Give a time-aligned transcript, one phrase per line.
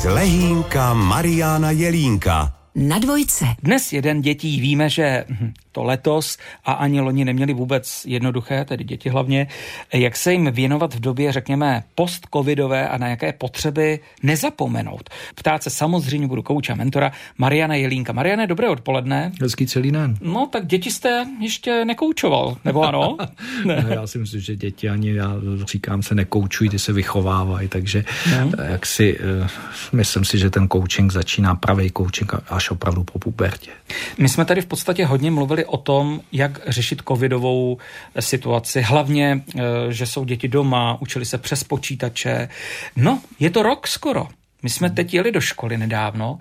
[0.00, 3.44] Slehínka Mariana Jelínka na dvojce.
[3.62, 5.24] Dnes jeden dětí víme, že
[5.72, 9.46] to letos a ani loni neměli vůbec jednoduché, tedy děti hlavně,
[9.92, 15.10] jak se jim věnovat v době, řekněme, post-covidové a na jaké potřeby nezapomenout.
[15.34, 18.12] Ptát se samozřejmě budu kouča mentora Mariana Jelínka.
[18.12, 19.32] Mariane, dobré odpoledne.
[19.42, 20.16] Hezký celý den.
[20.20, 23.16] No, tak děti jste ještě nekoučoval, nebo ano?
[23.64, 23.86] ne.
[23.88, 25.34] já si myslím, že děti ani, já
[25.64, 28.04] říkám se nekoučují, ty se vychovávají, takže
[28.40, 28.64] no.
[28.64, 29.48] jak si, eh,
[29.92, 33.70] myslím si, že ten coaching začíná, pravý coaching až opravdu po pubertě.
[34.18, 37.78] My jsme tady v podstatě hodně mluvili o tom, jak řešit covidovou
[38.20, 38.80] situaci.
[38.80, 42.48] Hlavně, eh, že jsou děti doma, učili se přes počítače.
[42.96, 44.28] No, je to rok skoro.
[44.62, 46.38] My jsme teď jeli do školy nedávno,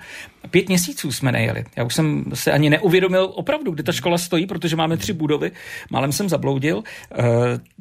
[0.51, 1.63] pět měsíců jsme nejeli.
[1.75, 5.51] Já už jsem se ani neuvědomil opravdu, kde ta škola stojí, protože máme tři budovy,
[5.89, 6.83] málem jsem zabloudil.
[6.83, 7.15] Eh,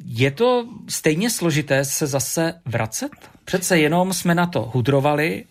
[0.05, 3.11] je to stejně složité se zase vracet?
[3.45, 5.43] Přece jenom jsme na to hudrovali,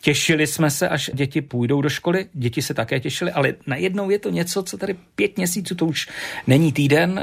[0.00, 4.18] Těšili jsme se, až děti půjdou do školy, děti se také těšily, ale najednou je
[4.18, 6.08] to něco, co tady pět měsíců, to už
[6.46, 7.20] není týden,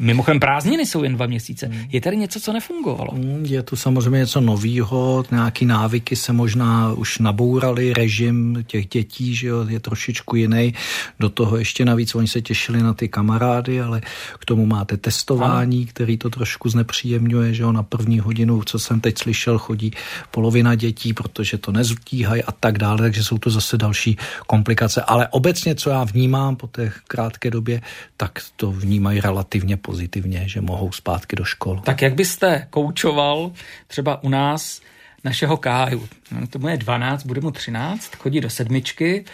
[0.00, 1.66] mimochodem prázdniny jsou jen dva měsíce.
[1.66, 1.86] Hmm.
[1.92, 3.12] Je tady něco, co nefungovalo?
[3.12, 9.34] Hmm, je tu samozřejmě něco novýho, nějaký návyky se možná už nabouraly, režim těch dětí
[9.34, 10.74] že jo, je trošičku jiný.
[11.20, 14.00] Do toho ještě navíc oni se těšili na ty kamarády, ale
[14.38, 15.86] k tomu máte testování, ano.
[15.88, 19.92] který to trošku znepříjemňuje, že jo, na první hodinu, co jsem teď slyšel, chodí
[20.30, 25.02] polovina dětí, protože to nezvládá stíhají a tak dále, takže jsou to zase další komplikace.
[25.02, 27.80] Ale obecně, co já vnímám po té krátké době,
[28.16, 31.80] tak to vnímají relativně pozitivně, že mohou zpátky do škol.
[31.84, 33.52] Tak jak byste koučoval
[33.86, 34.80] třeba u nás
[35.24, 36.08] našeho Káju?
[36.32, 39.24] No, to je 12, bude mu 13, chodí do sedmičky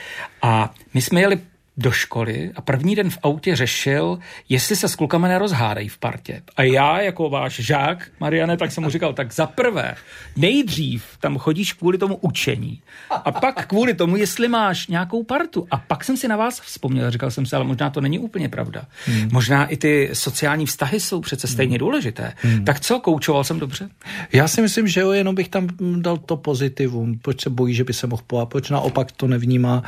[0.42, 1.39] a my jsme jeli
[1.77, 6.42] do školy a první den v autě řešil, jestli se s klukama nerozhádají v partě.
[6.56, 9.94] A já jako váš žák, Mariane, tak jsem mu říkal, tak za prvé,
[10.36, 15.66] nejdřív tam chodíš kvůli tomu učení a pak kvůli tomu, jestli máš nějakou partu.
[15.70, 18.48] A pak jsem si na vás vzpomněl, říkal jsem si, ale možná to není úplně
[18.48, 18.84] pravda.
[19.06, 19.28] Hmm.
[19.32, 21.78] Možná i ty sociální vztahy jsou přece stejně hmm.
[21.78, 22.32] důležité.
[22.43, 22.64] Hmm.
[22.64, 23.88] Tak co, koučoval jsem dobře?
[24.32, 27.19] Já si myslím, že jo, jenom bych tam dal to pozitivum.
[27.19, 28.47] Proč se bojí, že by se mohl poát?
[28.47, 29.82] Proč naopak to nevnímá,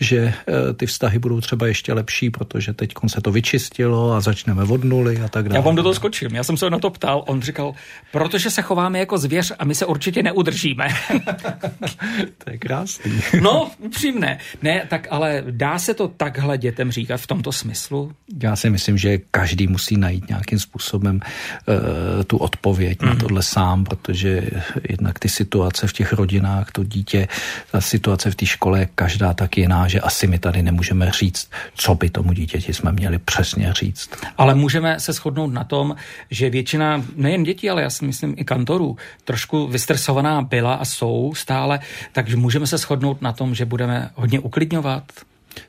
[0.00, 4.20] že uh, ty vztahy budou budou třeba ještě lepší, protože teď se to vyčistilo a
[4.20, 5.58] začneme od nuly a tak dále.
[5.58, 6.34] Já vám do toho skočím.
[6.34, 7.24] Já jsem se na to ptal.
[7.26, 7.74] On říkal,
[8.12, 10.88] protože se chováme jako zvěř a my se určitě neudržíme.
[12.44, 13.20] to je krásný.
[13.40, 14.38] no, upřímné.
[14.62, 18.12] Ne, tak ale dá se to takhle dětem říkat v tomto smyslu?
[18.42, 23.06] Já si myslím, že každý musí najít nějakým způsobem uh, tu odpověď mm.
[23.06, 23.20] na mhm.
[23.20, 24.50] tohle sám, protože
[24.88, 27.28] jednak ty situace v těch rodinách, to dítě,
[27.70, 31.50] ta situace v té škole je každá tak jiná, že asi my tady nemůžeme říct
[31.74, 34.10] co by tomu dítěti jsme měli přesně říct.
[34.38, 35.96] Ale můžeme se shodnout na tom,
[36.30, 41.32] že většina, nejen dětí, ale já si myslím i kantorů, trošku vystresovaná byla a jsou
[41.36, 41.80] stále,
[42.12, 45.04] takže můžeme se shodnout na tom, že budeme hodně uklidňovat,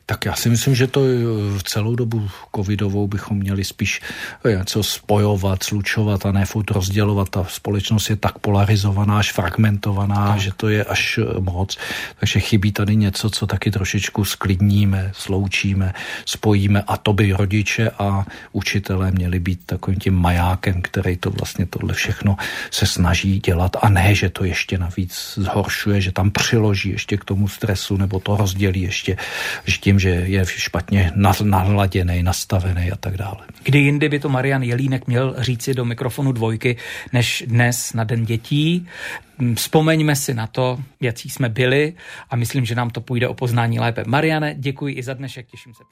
[0.06, 1.02] tak já si myslím, že to
[1.58, 4.02] v celou dobu covidovou bychom měli spíš
[4.46, 7.30] eh, něco spojovat, slučovat a ne furt rozdělovat.
[7.30, 10.40] Ta společnost je tak polarizovaná, až fragmentovaná, tak.
[10.40, 11.78] že to je až eh, moc.
[12.20, 15.94] Takže chybí tady něco, co taky trošičku sklidníme, sloučíme,
[16.26, 21.66] spojíme a to by rodiče a učitelé měli být takovým tím majákem, který to vlastně
[21.66, 22.38] tohle všechno
[22.72, 27.26] se snaží dělat a ne, že to ještě navíc zhoršuje, že tam přiloží ještě k
[27.26, 29.18] tomu stresu nebo to rozdělí ještě,
[29.74, 31.12] že tím, že je špatně
[31.44, 33.38] nahladěný, nastavený a tak dále.
[33.64, 36.78] Kdy jindy by to Marian Jelínek měl říci do mikrofonu dvojky,
[37.14, 38.88] než dnes na Den dětí.
[39.56, 41.94] Vzpomeňme si na to, jaký jsme byli
[42.30, 44.04] a myslím, že nám to půjde o poznání lépe.
[44.08, 45.84] Mariane, děkuji i za dnešek, těším se.